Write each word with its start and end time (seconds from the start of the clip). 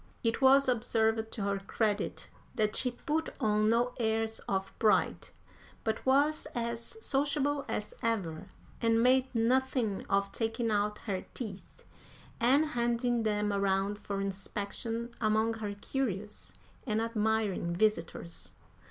It 0.23 0.41
was 0.41 0.67
observed, 0.67 1.31
to 1.33 1.43
her 1.43 1.59
credit, 1.59 2.27
that 2.55 2.75
she 2.75 2.89
put 2.89 3.29
on 3.39 3.69
no 3.69 3.93
airs 3.99 4.39
of 4.49 4.73
pride, 4.79 5.27
but 5.83 6.03
was 6.07 6.47
as 6.55 6.97
sociable 7.05 7.65
as 7.69 7.93
ever, 8.01 8.47
and 8.81 9.03
made 9.03 9.27
nothing 9.35 10.03
of 10.09 10.31
taking 10.31 10.71
out 10.71 10.97
her 11.05 11.23
teeth 11.35 11.85
and 12.39 12.65
handing 12.65 13.21
them 13.21 13.53
around 13.53 13.99
for 13.99 14.19
inspection 14.19 15.11
among 15.21 15.53
her 15.53 15.75
curious 15.75 16.55
and 16.87 16.99
admiring 16.99 17.75
visitors. 17.75 18.55